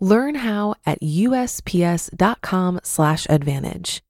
Learn 0.00 0.36
how 0.36 0.74
at 0.84 1.02
USPS.com/advantage. 1.02 4.02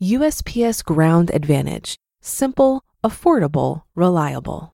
USPS 0.00 0.82
Ground 0.82 1.30
Advantage: 1.32 1.96
simple, 2.20 2.82
affordable, 3.04 3.82
reliable. 3.94 4.72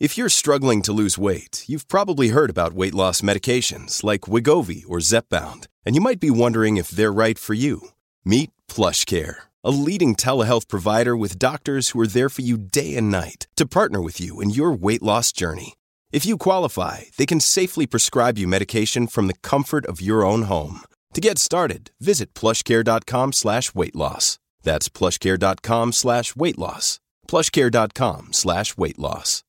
If 0.00 0.16
you're 0.16 0.30
struggling 0.30 0.80
to 0.82 0.94
lose 0.94 1.18
weight, 1.18 1.64
you've 1.66 1.86
probably 1.86 2.28
heard 2.28 2.48
about 2.48 2.72
weight 2.72 2.94
loss 2.94 3.20
medications 3.20 4.02
like 4.02 4.22
Wegovy 4.22 4.82
or 4.88 5.00
Zepbound, 5.00 5.66
and 5.84 5.94
you 5.94 6.00
might 6.00 6.20
be 6.20 6.30
wondering 6.30 6.78
if 6.78 6.88
they're 6.88 7.12
right 7.12 7.38
for 7.38 7.52
you. 7.52 7.90
Meet 8.24 8.50
PlushCare, 8.66 9.34
a 9.62 9.70
leading 9.70 10.16
telehealth 10.16 10.68
provider 10.68 11.14
with 11.16 11.38
doctors 11.38 11.90
who 11.90 12.00
are 12.00 12.06
there 12.06 12.30
for 12.30 12.40
you 12.40 12.56
day 12.56 12.96
and 12.96 13.10
night 13.10 13.46
to 13.56 13.66
partner 13.66 14.00
with 14.00 14.22
you 14.22 14.40
in 14.40 14.48
your 14.48 14.72
weight 14.72 15.02
loss 15.02 15.32
journey. 15.32 15.74
If 16.12 16.26
you 16.26 16.36
qualify, 16.38 17.02
they 17.16 17.26
can 17.26 17.38
safely 17.38 17.86
prescribe 17.86 18.36
you 18.36 18.48
medication 18.48 19.06
from 19.06 19.28
the 19.28 19.38
comfort 19.42 19.86
of 19.86 20.00
your 20.00 20.24
own 20.24 20.42
home. 20.42 20.80
To 21.14 21.20
get 21.20 21.38
started, 21.38 21.92
visit 22.00 22.34
plushcare.com 22.34 23.32
slash 23.32 23.74
weight 23.74 23.94
loss. 23.94 24.38
That's 24.62 24.88
plushcare.com 24.88 25.92
slash 25.92 26.34
weight 26.34 26.58
loss. 26.58 26.98
plushcare.com 27.28 28.32
slash 28.32 28.76
weight 28.76 28.98
loss. 28.98 29.44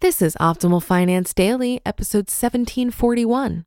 This 0.00 0.20
is 0.20 0.36
Optimal 0.40 0.82
Finance 0.82 1.32
Daily, 1.32 1.80
episode 1.86 2.26
1741 2.28 3.64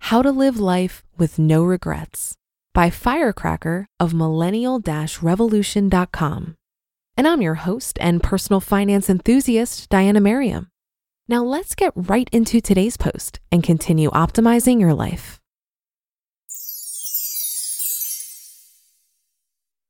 How 0.00 0.22
to 0.22 0.32
Live 0.32 0.58
Life 0.58 1.04
with 1.16 1.38
No 1.38 1.62
Regrets 1.62 2.34
by 2.74 2.90
Firecracker 2.90 3.86
of 4.00 4.12
millennial 4.12 4.82
revolution.com. 5.22 6.56
And 7.16 7.28
I'm 7.28 7.42
your 7.42 7.54
host 7.54 7.96
and 8.00 8.22
personal 8.22 8.60
finance 8.60 9.08
enthusiast, 9.08 9.88
Diana 9.88 10.20
Merriam. 10.20 10.70
Now 11.30 11.44
let's 11.44 11.76
get 11.76 11.92
right 11.94 12.28
into 12.32 12.60
today's 12.60 12.96
post 12.96 13.38
and 13.52 13.62
continue 13.62 14.10
optimizing 14.10 14.80
your 14.80 14.94
life. 14.94 15.38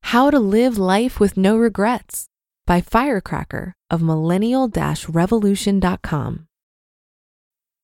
How 0.02 0.28
to 0.30 0.38
Live 0.38 0.77
Life 0.77 1.18
with 1.18 1.38
No 1.38 1.56
Regrets 1.56 2.27
by 2.66 2.83
Firecracker 2.83 3.72
of 3.88 4.02
millennial 4.02 4.70
revolution.com. 5.08 6.46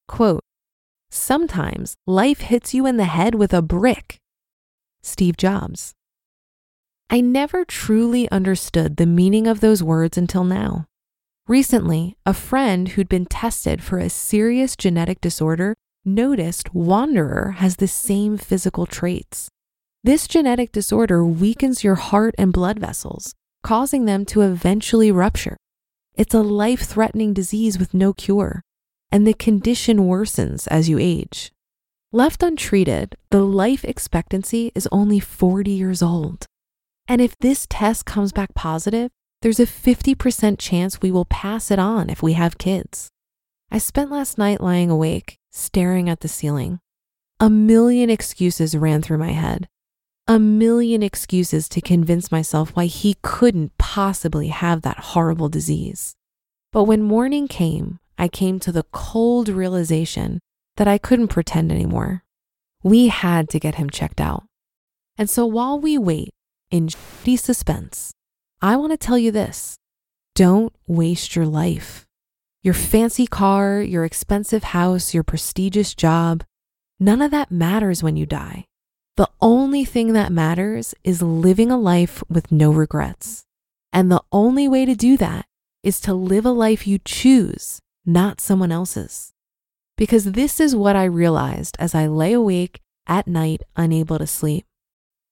Quote 0.07 0.45
Sometimes 1.11 1.95
life 2.07 2.41
hits 2.41 2.75
you 2.75 2.85
in 2.85 2.99
the 2.99 3.05
head 3.05 3.37
with 3.37 3.55
a 3.55 3.63
brick. 3.63 4.19
Steve 5.03 5.39
Jobs. 5.39 5.95
I 7.09 7.23
never 7.23 7.65
truly 7.65 8.31
understood 8.31 8.99
the 8.99 9.07
meaning 9.07 9.47
of 9.47 9.61
those 9.61 9.83
words 9.83 10.19
until 10.19 10.45
now. 10.45 10.85
Recently, 11.49 12.17
a 12.27 12.35
friend 12.35 12.89
who'd 12.89 13.09
been 13.09 13.27
tested 13.27 13.81
for 13.81 13.99
a 13.99 14.11
serious 14.11 14.75
genetic 14.75 15.21
disorder 15.21 15.77
noticed 16.05 16.75
Wanderer 16.75 17.53
has 17.59 17.77
the 17.77 17.87
same 17.87 18.37
physical 18.37 18.85
traits. 18.85 19.49
This 20.03 20.27
genetic 20.27 20.73
disorder 20.73 21.25
weakens 21.25 21.85
your 21.85 21.95
heart 21.95 22.35
and 22.37 22.53
blood 22.53 22.81
vessels, 22.81 23.33
causing 23.63 24.07
them 24.07 24.25
to 24.27 24.41
eventually 24.41 25.13
rupture. 25.13 25.57
It's 26.15 26.35
a 26.35 26.43
life 26.43 26.81
threatening 26.81 27.33
disease 27.33 27.79
with 27.79 27.95
no 27.95 28.13
cure, 28.13 28.63
and 29.13 29.25
the 29.25 29.35
condition 29.35 29.99
worsens 29.99 30.67
as 30.67 30.89
you 30.89 30.99
age. 30.99 31.53
Left 32.11 32.43
untreated, 32.43 33.15
the 33.31 33.45
life 33.45 33.85
expectancy 33.85 34.73
is 34.75 34.89
only 34.91 35.21
40 35.21 35.71
years 35.71 36.03
old. 36.03 36.45
And 37.07 37.21
if 37.21 37.39
this 37.39 37.69
test 37.71 38.05
comes 38.05 38.33
back 38.33 38.53
positive, 38.55 39.13
there's 39.43 39.61
a 39.61 39.67
50% 39.67 40.59
chance 40.59 41.01
we 41.01 41.11
will 41.11 41.25
pass 41.25 41.71
it 41.71 41.79
on 41.79 42.11
if 42.11 42.23
we 42.23 42.33
have 42.33 42.59
kids. 42.59 43.09
I 43.71 43.79
spent 43.79 44.11
last 44.11 44.39
night 44.39 44.61
lying 44.61 44.91
awake, 44.91 45.39
staring 45.51 46.09
at 46.09 46.21
the 46.21 46.29
ceiling. 46.29 46.81
A 47.39 47.51
million 47.51 48.09
excuses 48.09 48.77
ran 48.77 49.03
through 49.03 49.19
my 49.19 49.33
head. 49.33 49.69
A 50.27 50.39
million 50.39 51.03
excuses 51.03 51.69
to 51.69 51.81
convince 51.81 52.33
myself 52.33 52.71
why 52.75 52.87
he 52.87 53.17
couldn't 53.23 53.77
possibly 53.79 54.49
have 54.49 54.83
that 54.83 54.99
horrible 54.99 55.49
disease. 55.49 56.15
But 56.73 56.85
when 56.85 57.03
morning 57.03 57.47
came, 57.47 58.01
I 58.19 58.29
came 58.29 58.59
to 58.61 58.73
the 58.73 58.87
cold 58.91 59.49
realization 59.49 60.41
that 60.77 60.89
I 60.89 60.99
couldn't 60.99 61.29
pretend 61.29 61.71
anymore. 61.71 62.25
We 62.83 63.09
had 63.09 63.49
to 63.51 63.61
get 63.61 63.77
him 63.77 63.91
checked 63.91 64.21
out. 64.21 64.45
And 65.19 65.31
so 65.31 65.47
while 65.47 65.79
we 65.79 65.99
wait 65.99 66.31
in 66.71 66.89
shitty 66.89 67.39
suspense, 67.39 68.13
I 68.63 68.77
want 68.77 68.93
to 68.93 68.97
tell 68.97 69.19
you 69.19 69.31
this 69.31 69.79
don't 70.35 70.73
waste 70.87 71.37
your 71.37 71.47
life. 71.47 72.07
Your 72.63 72.75
fancy 72.75 73.27
car, 73.27 73.81
your 73.81 74.05
expensive 74.05 74.65
house, 74.65 75.15
your 75.15 75.23
prestigious 75.23 75.95
job, 75.95 76.43
none 76.99 77.23
of 77.23 77.31
that 77.31 77.51
matters 77.51 78.03
when 78.03 78.17
you 78.17 78.27
die. 78.27 78.65
The 79.17 79.31
only 79.41 79.85
thing 79.85 80.15
that 80.15 80.33
matters 80.33 80.95
is 81.05 81.23
living 81.23 81.71
a 81.71 81.79
life 81.79 82.23
with 82.29 82.51
no 82.51 82.71
regrets. 82.73 83.45
And 83.93 84.11
the 84.11 84.23
only 84.33 84.69
way 84.69 84.85
to 84.85 84.95
do 84.95 85.17
that 85.17 85.47
is 85.83 86.01
to 86.01 86.13
live 86.13 86.45
a 86.45 86.51
life 86.51 86.87
you 86.87 86.99
choose, 86.99 87.81
not 88.05 88.41
someone 88.41 88.73
else's. 88.73 89.33
Because 89.97 90.33
this 90.33 90.61
is 90.61 90.77
what 90.77 90.97
I 90.97 91.05
realized 91.05 91.77
as 91.79 91.95
I 91.95 92.07
lay 92.07 92.33
awake 92.33 92.81
at 93.07 93.27
night, 93.27 93.63
unable 93.77 94.19
to 94.19 94.27
sleep. 94.27 94.67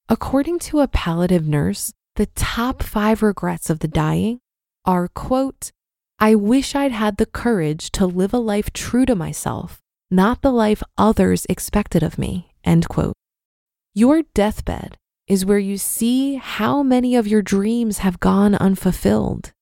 According 0.09 0.61
to 0.61 0.81
a 0.81 0.89
palliative 0.89 1.47
nurse, 1.47 1.93
the 2.17 2.27
top 2.27 2.83
five 2.83 3.23
regrets 3.23 3.71
of 3.71 3.81
the 3.81 3.89
dying 3.89 4.39
are 4.85 5.09
quote, 5.09 5.73
I 6.19 6.37
wish 6.37 6.75
I'd 6.75 6.93
had 6.93 7.17
the 7.17 7.27
courage 7.27 7.91
to 7.93 8.07
live 8.07 8.33
a 8.33 8.39
life 8.39 8.73
true 8.73 9.05
to 9.07 9.17
myself, 9.17 9.81
not 10.11 10.43
the 10.43 10.53
life 10.53 10.83
others 10.97 11.45
expected 11.49 12.03
of 12.03 12.19
me, 12.19 12.55
end 12.63 12.89
quote. 12.89 13.15
Your 13.95 14.23
deathbed 14.35 14.97
is 15.27 15.45
where 15.45 15.59
you 15.59 15.77
see 15.77 16.37
how 16.37 16.83
many 16.83 17.17
of 17.17 17.27
your 17.27 17.43
dreams 17.43 17.99
have 17.99 18.21
gone 18.21 18.55
unfulfilled. 18.55 19.53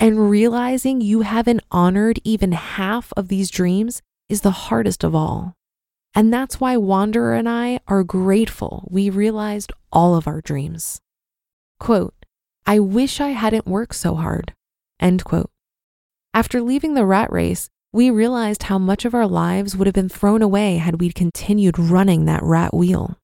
And 0.00 0.30
realizing 0.30 1.00
you 1.00 1.22
haven't 1.22 1.64
honored 1.70 2.20
even 2.22 2.52
half 2.52 3.12
of 3.16 3.28
these 3.28 3.50
dreams 3.50 4.00
is 4.28 4.42
the 4.42 4.50
hardest 4.52 5.02
of 5.02 5.14
all. 5.14 5.54
And 6.14 6.32
that's 6.32 6.60
why 6.60 6.76
Wanderer 6.76 7.34
and 7.34 7.48
I 7.48 7.80
are 7.88 8.04
grateful 8.04 8.86
we 8.90 9.10
realized 9.10 9.72
all 9.92 10.14
of 10.14 10.28
our 10.28 10.40
dreams. 10.40 11.00
Quote, 11.80 12.14
I 12.66 12.78
wish 12.78 13.20
I 13.20 13.30
hadn't 13.30 13.66
worked 13.66 13.94
so 13.94 14.14
hard. 14.14 14.52
End 15.00 15.24
quote. 15.24 15.50
After 16.34 16.60
leaving 16.60 16.94
the 16.94 17.06
rat 17.06 17.32
race, 17.32 17.70
we 17.92 18.10
realized 18.10 18.64
how 18.64 18.78
much 18.78 19.04
of 19.04 19.14
our 19.14 19.26
lives 19.26 19.74
would 19.74 19.86
have 19.86 19.94
been 19.94 20.08
thrown 20.08 20.42
away 20.42 20.76
had 20.76 21.00
we 21.00 21.10
continued 21.10 21.78
running 21.78 22.26
that 22.26 22.42
rat 22.42 22.74
wheel. 22.74 23.18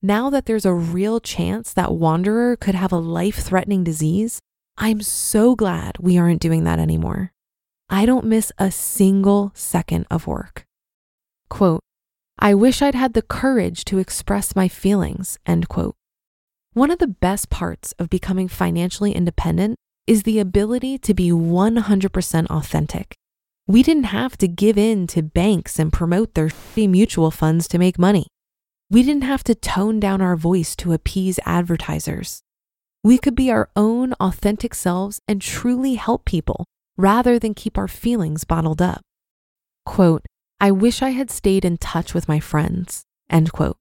Now 0.00 0.30
that 0.30 0.46
there's 0.46 0.66
a 0.66 0.74
real 0.74 1.18
chance 1.18 1.72
that 1.72 1.94
Wanderer 1.94 2.56
could 2.56 2.74
have 2.74 2.92
a 2.92 2.98
life 2.98 3.36
threatening 3.36 3.82
disease, 3.82 4.40
I'm 4.76 5.00
so 5.00 5.56
glad 5.56 5.96
we 5.98 6.18
aren't 6.18 6.42
doing 6.42 6.64
that 6.64 6.78
anymore. 6.78 7.32
I 7.88 8.06
don't 8.06 8.26
miss 8.26 8.52
a 8.58 8.70
single 8.70 9.50
second 9.54 10.06
of 10.10 10.26
work. 10.26 10.64
Quote, 11.48 11.80
I 12.38 12.54
wish 12.54 12.82
I'd 12.82 12.94
had 12.94 13.14
the 13.14 13.22
courage 13.22 13.84
to 13.86 13.98
express 13.98 14.54
my 14.54 14.68
feelings, 14.68 15.38
end 15.46 15.68
quote. 15.68 15.96
One 16.74 16.90
of 16.90 16.98
the 16.98 17.06
best 17.06 17.50
parts 17.50 17.92
of 18.00 18.10
becoming 18.10 18.48
financially 18.48 19.12
independent 19.12 19.76
is 20.08 20.24
the 20.24 20.40
ability 20.40 20.98
to 20.98 21.14
be 21.14 21.30
100% 21.30 22.46
authentic. 22.50 23.14
We 23.68 23.84
didn't 23.84 24.10
have 24.10 24.36
to 24.38 24.48
give 24.48 24.76
in 24.76 25.06
to 25.06 25.22
banks 25.22 25.78
and 25.78 25.92
promote 25.92 26.34
their 26.34 26.50
mutual 26.76 27.30
funds 27.30 27.68
to 27.68 27.78
make 27.78 27.96
money. 27.96 28.26
We 28.90 29.04
didn't 29.04 29.22
have 29.22 29.44
to 29.44 29.54
tone 29.54 30.00
down 30.00 30.20
our 30.20 30.34
voice 30.34 30.74
to 30.76 30.92
appease 30.92 31.38
advertisers. 31.46 32.42
We 33.04 33.18
could 33.18 33.36
be 33.36 33.52
our 33.52 33.70
own 33.76 34.12
authentic 34.14 34.74
selves 34.74 35.20
and 35.28 35.40
truly 35.40 35.94
help 35.94 36.24
people 36.24 36.64
rather 36.96 37.38
than 37.38 37.54
keep 37.54 37.78
our 37.78 37.88
feelings 37.88 38.42
bottled 38.42 38.82
up. 38.82 39.00
Quote, 39.86 40.26
I 40.60 40.72
wish 40.72 41.02
I 41.02 41.10
had 41.10 41.30
stayed 41.30 41.64
in 41.64 41.76
touch 41.78 42.14
with 42.14 42.26
my 42.26 42.40
friends. 42.40 43.04
End 43.30 43.52
quote. 43.52 43.76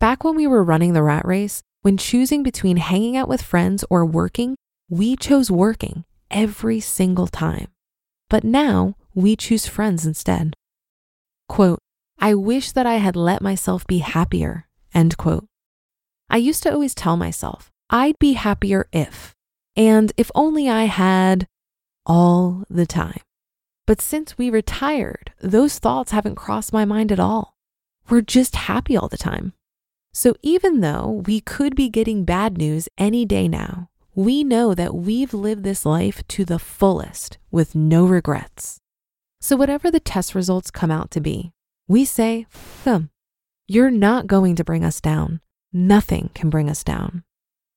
Back 0.00 0.24
when 0.24 0.34
we 0.34 0.48
were 0.48 0.64
running 0.64 0.92
the 0.92 1.04
rat 1.04 1.24
race, 1.24 1.62
when 1.82 1.96
choosing 1.96 2.42
between 2.42 2.76
hanging 2.76 3.16
out 3.16 3.28
with 3.28 3.42
friends 3.42 3.84
or 3.88 4.04
working, 4.04 4.56
we 4.88 5.16
chose 5.16 5.50
working 5.50 6.04
every 6.30 6.80
single 6.80 7.26
time. 7.26 7.68
But 8.28 8.44
now 8.44 8.96
we 9.14 9.36
choose 9.36 9.66
friends 9.66 10.04
instead. 10.06 10.54
Quote, 11.48 11.78
I 12.18 12.34
wish 12.34 12.72
that 12.72 12.86
I 12.86 12.96
had 12.96 13.16
let 13.16 13.40
myself 13.40 13.86
be 13.86 13.98
happier. 13.98 14.66
End 14.94 15.16
quote. 15.16 15.46
I 16.28 16.36
used 16.36 16.62
to 16.64 16.72
always 16.72 16.94
tell 16.94 17.16
myself 17.16 17.70
I'd 17.88 18.18
be 18.18 18.34
happier 18.34 18.86
if, 18.92 19.34
and 19.74 20.12
if 20.16 20.30
only 20.34 20.68
I 20.68 20.84
had 20.84 21.46
all 22.06 22.64
the 22.68 22.86
time. 22.86 23.20
But 23.86 24.00
since 24.00 24.38
we 24.38 24.50
retired, 24.50 25.32
those 25.40 25.78
thoughts 25.78 26.12
haven't 26.12 26.36
crossed 26.36 26.72
my 26.72 26.84
mind 26.84 27.10
at 27.10 27.18
all. 27.18 27.54
We're 28.08 28.20
just 28.20 28.54
happy 28.54 28.96
all 28.96 29.08
the 29.08 29.16
time. 29.16 29.54
So 30.12 30.34
even 30.42 30.80
though 30.80 31.22
we 31.26 31.40
could 31.40 31.76
be 31.76 31.88
getting 31.88 32.24
bad 32.24 32.58
news 32.58 32.88
any 32.98 33.24
day 33.24 33.46
now, 33.46 33.88
we 34.14 34.42
know 34.42 34.74
that 34.74 34.94
we've 34.94 35.32
lived 35.32 35.62
this 35.62 35.86
life 35.86 36.26
to 36.28 36.44
the 36.44 36.58
fullest 36.58 37.38
with 37.50 37.74
no 37.74 38.04
regrets. 38.04 38.80
So 39.40 39.56
whatever 39.56 39.90
the 39.90 40.00
test 40.00 40.34
results 40.34 40.70
come 40.70 40.90
out 40.90 41.10
to 41.12 41.20
be, 41.20 41.52
we 41.86 42.04
say, 42.04 42.46
them. 42.84 43.10
You're 43.68 43.90
not 43.90 44.26
going 44.26 44.56
to 44.56 44.64
bring 44.64 44.84
us 44.84 45.00
down. 45.00 45.40
Nothing 45.72 46.30
can 46.34 46.50
bring 46.50 46.68
us 46.68 46.82
down. 46.82 47.22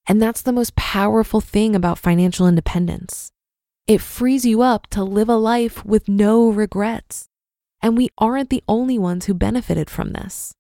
And 0.08 0.22
that's 0.22 0.42
the 0.42 0.52
most 0.52 0.76
powerful 0.76 1.40
thing 1.40 1.76
about 1.76 2.00
financial 2.00 2.48
independence. 2.48 3.32
It 3.86 4.02
frees 4.02 4.44
you 4.44 4.62
up 4.62 4.88
to 4.88 5.04
live 5.04 5.30
a 5.30 5.36
life 5.36 5.86
with 5.86 6.10
no 6.10 6.50
regrets. 6.50 7.30
And 7.82 7.96
we 7.96 8.10
aren't 8.18 8.50
the 8.50 8.64
only 8.68 8.98
ones 8.98 9.26
who 9.26 9.34
benefited 9.34 9.90
from 9.90 10.14
this. 10.14 10.56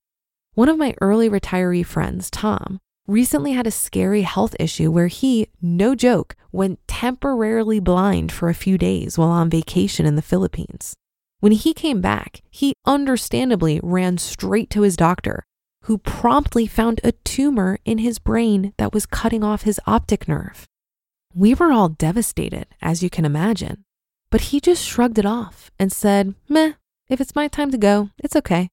One 0.55 0.69
of 0.69 0.77
my 0.77 0.93
early 1.01 1.31
retiree 1.31 1.83
friends, 1.83 2.29
Tom, 2.29 2.79
recently 3.07 3.53
had 3.53 3.65
a 3.65 3.71
scary 3.71 4.21
health 4.21 4.55
issue 4.59 4.91
where 4.91 5.07
he, 5.07 5.47
no 5.63 5.95
joke, 5.95 6.35
went 6.51 6.79
temporarily 6.87 7.79
blind 7.79 8.31
for 8.31 8.49
a 8.49 8.53
few 8.53 8.77
days 8.77 9.17
while 9.17 9.29
on 9.29 9.49
vacation 9.49 10.05
in 10.05 10.15
the 10.15 10.21
Philippines. 10.21 10.93
When 11.39 11.53
he 11.53 11.73
came 11.73 12.01
back, 12.01 12.43
he 12.51 12.73
understandably 12.85 13.79
ran 13.81 14.19
straight 14.19 14.69
to 14.69 14.83
his 14.83 14.95
doctor, 14.95 15.43
who 15.85 15.97
promptly 15.97 16.67
found 16.67 17.01
a 17.03 17.13
tumor 17.23 17.79
in 17.83 17.97
his 17.97 18.19
brain 18.19 18.73
that 18.77 18.93
was 18.93 19.07
cutting 19.07 19.43
off 19.43 19.63
his 19.63 19.81
optic 19.87 20.27
nerve. 20.27 20.67
We 21.33 21.55
were 21.55 21.71
all 21.71 21.89
devastated, 21.89 22.67
as 22.79 23.01
you 23.01 23.09
can 23.09 23.25
imagine, 23.25 23.85
but 24.29 24.41
he 24.41 24.59
just 24.59 24.85
shrugged 24.85 25.17
it 25.17 25.25
off 25.25 25.71
and 25.79 25.91
said, 25.91 26.35
Meh, 26.47 26.73
if 27.09 27.19
it's 27.19 27.35
my 27.35 27.47
time 27.47 27.71
to 27.71 27.77
go, 27.79 28.11
it's 28.19 28.35
okay. 28.35 28.69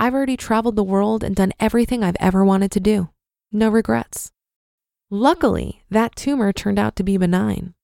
I've 0.00 0.14
already 0.14 0.36
traveled 0.36 0.76
the 0.76 0.84
world 0.84 1.24
and 1.24 1.34
done 1.34 1.52
everything 1.58 2.04
I've 2.04 2.16
ever 2.20 2.44
wanted 2.44 2.70
to 2.72 2.80
do. 2.80 3.08
No 3.50 3.68
regrets. 3.68 4.30
Luckily, 5.10 5.82
that 5.90 6.14
tumor 6.14 6.52
turned 6.52 6.78
out 6.78 6.94
to 6.96 7.02
be 7.02 7.16
benign. 7.16 7.74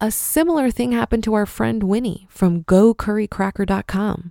A 0.00 0.12
similar 0.12 0.70
thing 0.70 0.92
happened 0.92 1.24
to 1.24 1.34
our 1.34 1.46
friend 1.46 1.82
Winnie 1.82 2.28
from 2.30 2.62
GoCurryCracker.com. 2.64 4.30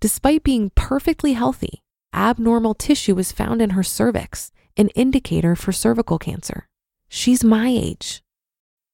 Despite 0.00 0.42
being 0.42 0.72
perfectly 0.74 1.34
healthy, 1.34 1.82
abnormal 2.12 2.74
tissue 2.74 3.14
was 3.14 3.30
found 3.30 3.62
in 3.62 3.70
her 3.70 3.84
cervix, 3.84 4.50
an 4.76 4.88
indicator 4.96 5.54
for 5.54 5.70
cervical 5.70 6.18
cancer. 6.18 6.66
She's 7.08 7.44
my 7.44 7.68
age. 7.68 8.22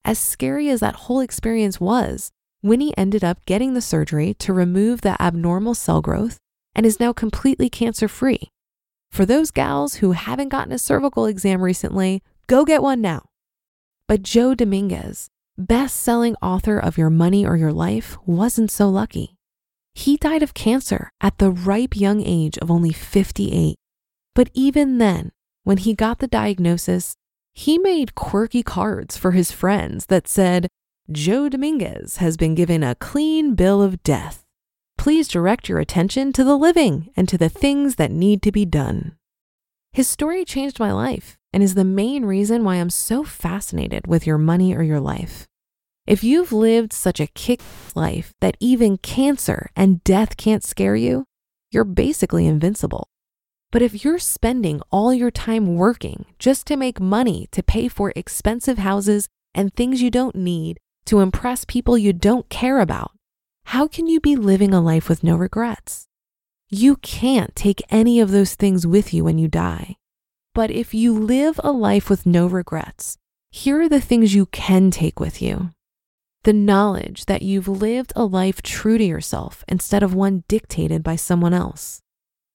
As 0.04 0.18
scary 0.18 0.68
as 0.68 0.80
that 0.80 0.96
whole 0.96 1.20
experience 1.20 1.80
was, 1.80 2.30
Winnie 2.62 2.96
ended 2.98 3.24
up 3.24 3.46
getting 3.46 3.72
the 3.72 3.80
surgery 3.80 4.34
to 4.34 4.52
remove 4.52 5.00
the 5.00 5.20
abnormal 5.22 5.74
cell 5.74 6.02
growth 6.02 6.38
and 6.74 6.86
is 6.86 7.00
now 7.00 7.12
completely 7.12 7.68
cancer 7.68 8.08
free. 8.08 8.50
For 9.10 9.26
those 9.26 9.50
gals 9.50 9.96
who 9.96 10.12
haven't 10.12 10.50
gotten 10.50 10.72
a 10.72 10.78
cervical 10.78 11.26
exam 11.26 11.62
recently, 11.62 12.22
go 12.46 12.64
get 12.64 12.82
one 12.82 13.00
now. 13.00 13.30
But 14.06 14.22
Joe 14.22 14.54
Dominguez, 14.54 15.28
best 15.58 15.96
selling 15.96 16.36
author 16.42 16.78
of 16.78 16.96
Your 16.96 17.10
Money 17.10 17.44
or 17.44 17.56
Your 17.56 17.72
Life, 17.72 18.16
wasn't 18.24 18.70
so 18.70 18.88
lucky. 18.88 19.36
He 19.94 20.16
died 20.16 20.42
of 20.42 20.54
cancer 20.54 21.10
at 21.20 21.38
the 21.38 21.50
ripe 21.50 21.96
young 21.96 22.22
age 22.22 22.56
of 22.58 22.70
only 22.70 22.92
58. 22.92 23.76
But 24.34 24.50
even 24.54 24.98
then, 24.98 25.32
when 25.64 25.78
he 25.78 25.94
got 25.94 26.20
the 26.20 26.28
diagnosis, 26.28 27.14
he 27.52 27.78
made 27.78 28.14
quirky 28.14 28.62
cards 28.62 29.16
for 29.16 29.32
his 29.32 29.50
friends 29.50 30.06
that 30.06 30.28
said, 30.28 30.68
Joe 31.10 31.48
Dominguez 31.48 32.18
has 32.18 32.36
been 32.36 32.54
given 32.54 32.84
a 32.84 32.94
clean 32.94 33.54
bill 33.54 33.82
of 33.82 34.02
death 34.04 34.39
please 35.00 35.28
direct 35.28 35.66
your 35.66 35.78
attention 35.78 36.30
to 36.30 36.44
the 36.44 36.58
living 36.58 37.08
and 37.16 37.26
to 37.26 37.38
the 37.38 37.48
things 37.48 37.94
that 37.94 38.10
need 38.10 38.42
to 38.42 38.52
be 38.52 38.66
done. 38.66 39.16
His 39.94 40.06
story 40.06 40.44
changed 40.44 40.78
my 40.78 40.92
life 40.92 41.38
and 41.54 41.62
is 41.62 41.74
the 41.74 41.84
main 41.84 42.26
reason 42.26 42.64
why 42.64 42.74
I'm 42.74 42.90
so 42.90 43.24
fascinated 43.24 44.06
with 44.06 44.26
your 44.26 44.36
money 44.36 44.76
or 44.76 44.82
your 44.82 45.00
life. 45.00 45.46
If 46.06 46.22
you've 46.22 46.52
lived 46.52 46.92
such 46.92 47.18
a 47.18 47.28
kick 47.28 47.62
life 47.94 48.34
that 48.42 48.58
even 48.60 48.98
cancer 48.98 49.70
and 49.74 50.04
death 50.04 50.36
can't 50.36 50.62
scare 50.62 50.96
you, 50.96 51.24
you're 51.70 51.84
basically 51.84 52.46
invincible. 52.46 53.08
But 53.72 53.80
if 53.80 54.04
you're 54.04 54.18
spending 54.18 54.82
all 54.90 55.14
your 55.14 55.30
time 55.30 55.76
working 55.76 56.26
just 56.38 56.66
to 56.66 56.76
make 56.76 57.00
money 57.00 57.48
to 57.52 57.62
pay 57.62 57.88
for 57.88 58.12
expensive 58.14 58.76
houses 58.76 59.30
and 59.54 59.72
things 59.72 60.02
you 60.02 60.10
don't 60.10 60.36
need 60.36 60.76
to 61.06 61.20
impress 61.20 61.64
people 61.64 61.96
you 61.96 62.12
don't 62.12 62.50
care 62.50 62.80
about, 62.80 63.12
how 63.70 63.86
can 63.86 64.08
you 64.08 64.18
be 64.18 64.34
living 64.34 64.74
a 64.74 64.80
life 64.80 65.08
with 65.08 65.22
no 65.22 65.36
regrets? 65.36 66.08
You 66.70 66.96
can't 66.96 67.54
take 67.54 67.80
any 67.88 68.18
of 68.18 68.32
those 68.32 68.56
things 68.56 68.84
with 68.84 69.14
you 69.14 69.22
when 69.22 69.38
you 69.38 69.46
die. 69.46 69.94
But 70.56 70.72
if 70.72 70.92
you 70.92 71.16
live 71.16 71.60
a 71.62 71.70
life 71.70 72.10
with 72.10 72.26
no 72.26 72.48
regrets, 72.48 73.16
here 73.52 73.80
are 73.80 73.88
the 73.88 74.00
things 74.00 74.34
you 74.34 74.46
can 74.46 74.90
take 74.90 75.20
with 75.20 75.40
you. 75.40 75.70
The 76.42 76.52
knowledge 76.52 77.26
that 77.26 77.42
you've 77.42 77.68
lived 77.68 78.12
a 78.16 78.24
life 78.24 78.60
true 78.60 78.98
to 78.98 79.04
yourself 79.04 79.62
instead 79.68 80.02
of 80.02 80.14
one 80.14 80.42
dictated 80.48 81.04
by 81.04 81.14
someone 81.14 81.54
else. 81.54 82.00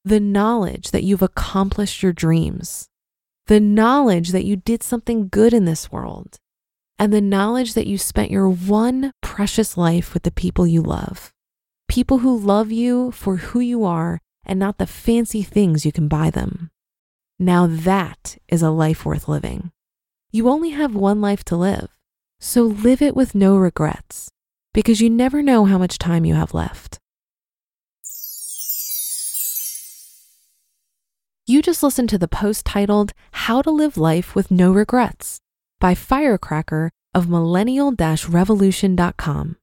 The 0.04 0.20
knowledge 0.20 0.92
that 0.92 1.04
you've 1.04 1.22
accomplished 1.22 2.04
your 2.04 2.12
dreams. 2.12 2.90
The 3.48 3.62
knowledge 3.62 4.34
that 4.34 4.44
you 4.44 4.58
did 4.58 4.84
something 4.84 5.30
good 5.30 5.54
in 5.54 5.64
this 5.64 5.90
world 5.90 6.40
and 6.98 7.12
the 7.12 7.22
knowledge 7.22 7.74
that 7.74 7.88
you 7.88 7.98
spent 7.98 8.32
your 8.32 8.50
one 8.50 9.12
precious 9.22 9.78
life 9.78 10.14
with 10.14 10.24
the 10.24 10.32
people 10.32 10.66
you 10.66 10.82
love. 10.82 11.32
People 11.88 12.20
who 12.20 12.38
love 12.38 12.72
you 12.72 13.12
for 13.12 13.38
who 13.38 13.60
you 13.60 13.84
are 13.84 14.20
and 14.46 14.60
not 14.60 14.78
the 14.78 14.88
fancy 14.88 15.44
things 15.44 15.86
you 15.86 15.92
can 15.92 16.08
buy 16.08 16.30
them. 16.30 16.70
Now 17.38 17.68
that 17.68 18.38
is 18.48 18.62
a 18.62 18.70
life 18.70 19.06
worth 19.06 19.28
living. 19.28 19.72
You 20.32 20.50
only 20.50 20.70
have 20.72 20.96
one 20.96 21.22
life 21.22 21.44
to 21.46 21.56
live, 21.56 21.90
so 22.40 22.64
live 22.64 23.02
it 23.02 23.16
with 23.16 23.36
no 23.36 23.58
regrets 23.58 24.30
because 24.74 25.02
you 25.02 25.10
never 25.10 25.42
know 25.42 25.66
how 25.66 25.78
much 25.78 25.98
time 25.98 26.26
you 26.26 26.36
have 26.36 26.54
left. 26.54 27.00
You 31.48 31.62
just 31.62 31.84
listened 31.84 32.10
to 32.10 32.18
the 32.18 32.28
post 32.28 32.66
titled 32.66 33.14
How 33.32 33.62
to 33.62 33.70
Live 33.70 33.98
Life 33.98 34.34
with 34.34 34.50
No 34.50 34.72
Regrets 34.72 35.40
by 35.86 35.94
Firecracker 35.94 36.90
of 37.14 37.30
millennial 37.30 37.94
revolution.com. 38.28 39.56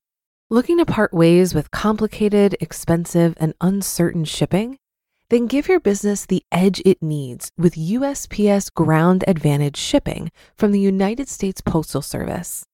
Looking 0.51 0.79
to 0.79 0.87
part 0.87 1.13
ways 1.13 1.53
with 1.53 1.73
complicated, 1.73 2.57
expensive, 2.61 3.35
and 3.41 3.55
uncertain 3.61 4.25
shipping? 4.25 4.79
Then 5.31 5.49
give 5.49 5.67
your 5.67 5.81
business 5.81 6.25
the 6.25 6.45
edge 6.53 6.81
it 6.85 7.03
needs 7.03 7.51
with 7.59 7.75
USPS 7.75 8.73
Ground 8.73 9.25
Advantage 9.27 9.77
shipping 9.77 10.31
from 10.55 10.71
the 10.71 10.79
United 10.79 11.29
States 11.29 11.61
Postal 11.61 12.03
Service. 12.03 12.65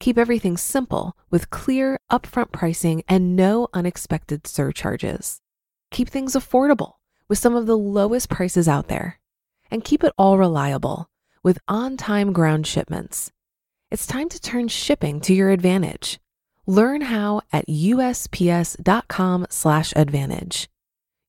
Keep 0.00 0.18
everything 0.18 0.56
simple 0.56 1.16
with 1.30 1.50
clear, 1.50 2.00
upfront 2.10 2.50
pricing 2.50 3.04
and 3.06 3.36
no 3.36 3.68
unexpected 3.72 4.48
surcharges. 4.48 5.38
Keep 5.92 6.08
things 6.08 6.32
affordable 6.32 6.94
with 7.28 7.38
some 7.38 7.54
of 7.54 7.66
the 7.66 7.78
lowest 7.78 8.28
prices 8.28 8.66
out 8.66 8.88
there. 8.88 9.20
And 9.70 9.84
keep 9.84 10.02
it 10.02 10.12
all 10.18 10.38
reliable 10.38 11.08
with 11.46 11.58
on 11.68 11.96
time 11.96 12.32
ground 12.32 12.66
shipments. 12.66 13.30
It's 13.92 14.04
time 14.04 14.28
to 14.30 14.40
turn 14.40 14.66
shipping 14.66 15.20
to 15.20 15.32
your 15.32 15.50
advantage. 15.50 16.18
Learn 16.66 17.02
how 17.02 17.42
at 17.52 17.68
usps.com/advantage. 17.68 20.68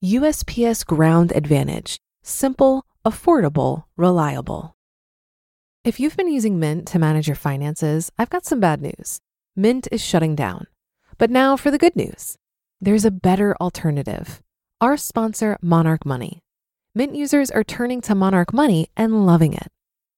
USPS 0.01 0.83
Ground 0.83 1.31
Advantage: 1.35 1.99
simple, 2.23 2.83
affordable, 3.05 3.83
reliable. 3.95 4.75
If 5.83 5.99
you've 5.99 6.17
been 6.17 6.33
using 6.33 6.57
Mint 6.57 6.87
to 6.87 6.97
manage 6.97 7.27
your 7.27 7.35
finances, 7.35 8.11
I've 8.17 8.31
got 8.31 8.43
some 8.43 8.59
bad 8.59 8.81
news. 8.81 9.19
Mint 9.55 9.87
is 9.91 10.03
shutting 10.03 10.33
down. 10.33 10.65
But 11.19 11.29
now 11.29 11.55
for 11.55 11.69
the 11.69 11.77
good 11.77 11.95
news. 11.95 12.39
There's 12.81 13.05
a 13.05 13.11
better 13.11 13.55
alternative. 13.61 14.41
Our 14.81 14.97
sponsor, 14.97 15.59
Monarch 15.61 16.07
Money. 16.07 16.41
Mint 16.95 17.15
users 17.15 17.51
are 17.51 17.63
turning 17.63 18.01
to 18.01 18.15
Monarch 18.15 18.51
Money 18.51 18.89
and 18.97 19.27
loving 19.27 19.53
it. 19.53 19.71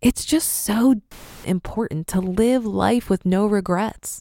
It's 0.00 0.24
just 0.24 0.48
so 0.48 1.02
important 1.44 2.06
to 2.08 2.20
live 2.20 2.64
life 2.64 3.10
with 3.10 3.26
no 3.26 3.46
regrets. 3.46 4.20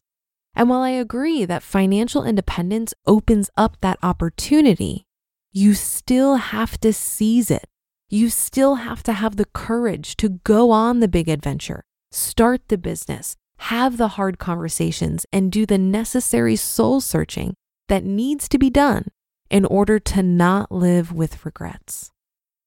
And 0.55 0.72
while 0.72 0.81
I 0.81 0.89
agree 0.89 1.46
that 1.46 1.62
financial 1.62 2.24
independence 2.24 2.96
opens 3.05 3.51
up 3.55 3.77
that 3.81 4.00
opportunity, 4.01 5.05
you 5.51 5.75
still 5.75 6.38
have 6.38 6.79
to 6.79 6.91
seize 6.91 7.51
it. 7.51 7.65
You 8.10 8.29
still 8.31 8.75
have 8.75 9.03
to 9.03 9.13
have 9.13 9.36
the 9.36 9.46
courage 9.46 10.17
to 10.17 10.29
go 10.43 10.72
on 10.72 11.00
the 11.00 11.07
big 11.07 11.29
adventure, 11.29 11.84
start 12.12 12.62
the 12.69 12.77
business, 12.79 13.36
have 13.57 13.98
the 13.98 14.10
hard 14.10 14.39
conversations, 14.39 15.27
and 15.31 15.51
do 15.51 15.67
the 15.67 15.77
necessary 15.77 16.55
soul 16.55 17.01
searching 17.01 17.53
that 17.88 18.03
needs 18.03 18.50
to 18.50 18.57
be 18.57 18.72
done 18.72 19.05
in 19.51 19.63
order 19.63 20.00
to 20.00 20.24
not 20.24 20.72
live 20.72 21.12
with 21.12 21.46
regrets. 21.46 22.10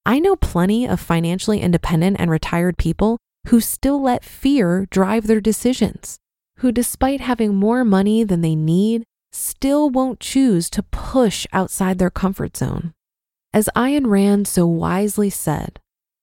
I 0.07 0.19
know 0.19 0.37
plenty 0.37 0.87
of 0.87 1.00
financially 1.00 1.61
independent 1.61 2.16
and 2.19 2.30
retired 2.30 2.78
people 2.78 3.19
who 3.49 3.61
still 3.61 4.02
let 4.02 4.25
fear 4.25 4.87
drive 4.90 5.26
their 5.26 5.40
decisions, 5.40 6.19
who, 6.59 6.73
despite 6.73 7.21
having 7.21 7.54
more 7.54 7.85
money 7.85 8.25
than 8.25 8.40
they 8.40 8.54
need, 8.54 9.04
still 9.33 9.90
won't 9.90 10.21
choose 10.21 10.69
to 10.71 10.83
push 10.83 11.47
outside 11.52 11.99
their 11.99 12.11
comfort 12.11 12.57
zone. 12.57 12.92
As 13.52 13.69
Ayn 13.76 14.07
Rand 14.07 14.47
so 14.49 14.66
wisely 14.66 15.30
said, 15.30 15.80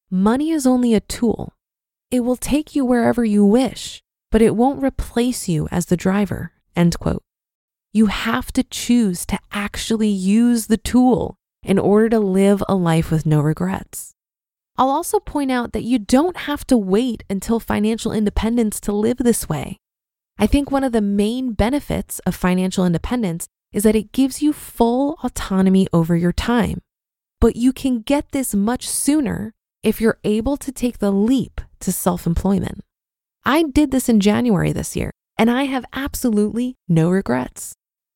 money 0.10 0.52
is 0.52 0.66
only 0.66 0.94
a 0.94 1.02
tool. 1.02 1.54
It 2.10 2.22
will 2.22 2.36
take 2.36 2.76
you 2.76 2.86
wherever 2.86 3.26
you 3.26 3.46
wish, 3.46 4.02
but 4.32 4.42
it 4.42 4.56
won't 4.56 4.84
replace 4.84 5.48
you 5.48 5.68
as 5.72 5.88
the 5.88 5.98
driver. 5.98 6.54
End 6.76 6.98
quote. 7.00 7.24
You 7.94 8.08
have 8.08 8.52
to 8.54 8.64
choose 8.64 9.26
to 9.28 9.40
actually 9.52 10.10
use 10.10 10.68
the 10.68 10.78
tool 10.78 11.36
in 11.64 11.80
order 11.80 12.10
to 12.10 12.20
live 12.20 12.64
a 12.68 12.76
life 12.76 13.12
with 13.12 13.26
no 13.26 13.40
regrets. 13.42 14.14
I'll 14.78 14.90
also 14.90 15.20
point 15.20 15.52
out 15.52 15.74
that 15.74 15.84
you 15.84 15.98
don't 15.98 16.38
have 16.38 16.66
to 16.68 16.78
wait 16.78 17.24
until 17.30 17.60
financial 17.60 18.12
independence 18.12 18.80
to 18.82 18.92
live 18.92 19.18
this 19.18 19.50
way. 19.50 19.78
I 20.38 20.46
think 20.46 20.70
one 20.70 20.84
of 20.84 20.92
the 20.92 21.02
main 21.02 21.54
benefits 21.54 22.20
of 22.20 22.36
financial 22.36 22.86
independence 22.86 23.48
is 23.74 23.84
that 23.84 23.96
it 23.96 24.12
gives 24.12 24.42
you 24.42 24.54
full 24.54 25.18
autonomy 25.24 25.88
over 25.92 26.16
your 26.16 26.32
time. 26.32 26.80
But 27.42 27.56
you 27.56 27.74
can 27.74 28.02
get 28.02 28.32
this 28.32 28.54
much 28.54 28.88
sooner 28.88 29.54
if 29.84 30.00
you're 30.00 30.20
able 30.24 30.58
to 30.58 30.72
take 30.72 31.00
the 31.00 31.12
leap 31.12 31.62
to 31.80 31.92
self 31.92 32.28
employment. 32.28 32.82
I 33.46 33.64
did 33.64 33.92
this 33.92 34.10
in 34.10 34.20
January 34.20 34.74
this 34.74 34.96
year, 34.96 35.12
and 35.38 35.50
I 35.50 35.64
have 35.64 35.86
absolutely 35.94 36.76
no 36.88 37.10
regrets. 37.10 37.74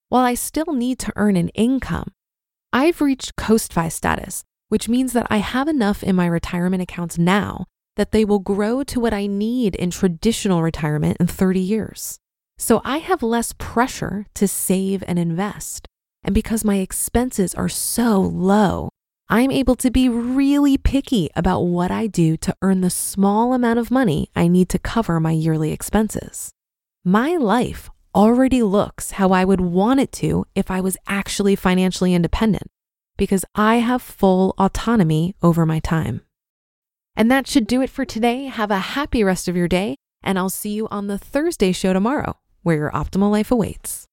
While 0.09 0.25
I 0.25 0.33
still 0.33 0.73
need 0.73 0.99
to 0.99 1.13
earn 1.15 1.37
an 1.37 1.49
income, 1.49 2.11
I've 2.73 3.01
reached 3.01 3.35
Coast-Fi 3.35 3.89
status, 3.89 4.43
which 4.69 4.87
means 4.87 5.13
that 5.13 5.27
I 5.29 5.37
have 5.37 5.67
enough 5.67 6.03
in 6.03 6.15
my 6.15 6.25
retirement 6.25 6.81
accounts 6.81 7.17
now 7.17 7.65
that 7.97 8.11
they 8.11 8.23
will 8.23 8.39
grow 8.39 8.83
to 8.83 8.99
what 8.99 9.13
I 9.13 9.27
need 9.27 9.75
in 9.75 9.91
traditional 9.91 10.63
retirement 10.63 11.17
in 11.19 11.27
30 11.27 11.59
years. 11.59 12.17
So 12.57 12.81
I 12.85 12.97
have 12.99 13.21
less 13.21 13.53
pressure 13.57 14.25
to 14.35 14.47
save 14.47 15.03
and 15.07 15.19
invest. 15.19 15.87
And 16.23 16.33
because 16.33 16.63
my 16.63 16.77
expenses 16.77 17.53
are 17.55 17.67
so 17.67 18.21
low, 18.21 18.89
I'm 19.27 19.51
able 19.51 19.75
to 19.75 19.91
be 19.91 20.07
really 20.07 20.77
picky 20.77 21.29
about 21.35 21.61
what 21.61 21.91
I 21.91 22.07
do 22.07 22.37
to 22.37 22.55
earn 22.61 22.81
the 22.81 22.89
small 22.89 23.53
amount 23.53 23.79
of 23.79 23.91
money 23.91 24.29
I 24.35 24.47
need 24.47 24.69
to 24.69 24.79
cover 24.79 25.19
my 25.19 25.31
yearly 25.31 25.71
expenses. 25.71 26.51
My 27.03 27.35
life 27.35 27.89
already 28.13 28.61
looks 28.61 29.11
how 29.11 29.31
I 29.31 29.45
would 29.45 29.61
want 29.61 29.99
it 29.99 30.11
to 30.13 30.45
if 30.55 30.69
I 30.69 30.81
was 30.81 30.97
actually 31.07 31.55
financially 31.55 32.13
independent 32.13 32.69
because 33.17 33.45
I 33.53 33.75
have 33.75 34.01
full 34.01 34.55
autonomy 34.57 35.35
over 35.43 35.65
my 35.65 35.79
time. 35.79 36.21
And 37.15 37.29
that 37.29 37.47
should 37.47 37.67
do 37.67 37.81
it 37.81 37.89
for 37.89 38.05
today. 38.05 38.45
Have 38.45 38.71
a 38.71 38.79
happy 38.79 39.23
rest 39.23 39.47
of 39.47 39.55
your 39.55 39.67
day, 39.67 39.95
and 40.23 40.39
I'll 40.39 40.49
see 40.49 40.71
you 40.71 40.87
on 40.89 41.07
the 41.07 41.17
Thursday 41.17 41.71
show 41.71 41.93
tomorrow, 41.93 42.37
where 42.63 42.77
your 42.77 42.91
optimal 42.91 43.29
life 43.29 43.51
awaits. 43.51 44.07